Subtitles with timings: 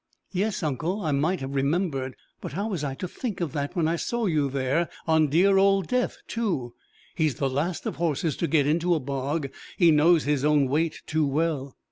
[0.31, 2.15] "Yes, uncle; I might have remembered!
[2.41, 5.59] But how was I to think of that when I saw you there on dear
[5.59, 6.73] old Death too!
[7.13, 11.03] He's the last of horses to get into a bog: he knows his own weight
[11.05, 11.77] too well!"